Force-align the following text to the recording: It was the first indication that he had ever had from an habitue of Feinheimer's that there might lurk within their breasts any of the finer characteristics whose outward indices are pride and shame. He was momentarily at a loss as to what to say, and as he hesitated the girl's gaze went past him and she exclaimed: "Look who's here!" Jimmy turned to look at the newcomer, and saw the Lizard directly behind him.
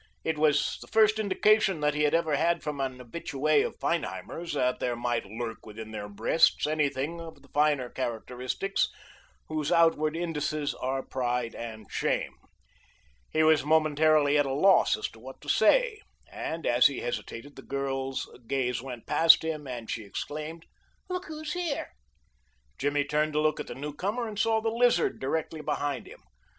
It 0.23 0.39
was 0.39 0.79
the 0.81 0.87
first 0.87 1.19
indication 1.19 1.79
that 1.81 1.93
he 1.93 2.01
had 2.01 2.15
ever 2.15 2.35
had 2.35 2.63
from 2.63 2.79
an 2.81 2.97
habitue 2.97 3.45
of 3.67 3.79
Feinheimer's 3.79 4.53
that 4.53 4.79
there 4.79 4.95
might 4.95 5.27
lurk 5.27 5.63
within 5.63 5.91
their 5.91 6.09
breasts 6.09 6.65
any 6.65 6.87
of 6.87 6.93
the 7.43 7.49
finer 7.53 7.87
characteristics 7.87 8.89
whose 9.45 9.71
outward 9.71 10.15
indices 10.15 10.73
are 10.73 11.03
pride 11.03 11.53
and 11.53 11.85
shame. 11.91 12.33
He 13.29 13.43
was 13.43 13.63
momentarily 13.63 14.39
at 14.39 14.47
a 14.47 14.53
loss 14.55 14.97
as 14.97 15.07
to 15.09 15.19
what 15.19 15.39
to 15.41 15.49
say, 15.49 16.01
and 16.31 16.65
as 16.65 16.87
he 16.87 17.01
hesitated 17.01 17.55
the 17.55 17.61
girl's 17.61 18.27
gaze 18.47 18.81
went 18.81 19.05
past 19.05 19.43
him 19.43 19.67
and 19.67 19.87
she 19.87 20.03
exclaimed: 20.03 20.65
"Look 21.09 21.25
who's 21.27 21.53
here!" 21.53 21.89
Jimmy 22.79 23.05
turned 23.05 23.33
to 23.33 23.39
look 23.39 23.59
at 23.59 23.67
the 23.67 23.75
newcomer, 23.75 24.27
and 24.27 24.39
saw 24.39 24.61
the 24.61 24.71
Lizard 24.71 25.19
directly 25.19 25.61
behind 25.61 26.07
him. 26.07 26.23